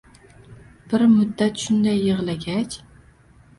[0.93, 2.81] Bir muddat shunday yig'lagach: